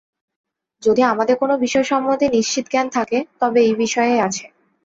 যদি 0.83 1.01
আমাদের 1.03 1.35
কোন 1.37 1.51
বিষয় 1.57 1.85
সম্বন্ধে 1.91 2.27
নিশ্চিত 2.29 2.65
জ্ঞান 2.69 2.87
থাকে, 2.89 3.17
তবে 3.41 3.59
এই 3.61 3.75
বিষয়েই 3.83 4.19
আছে। 4.27 4.45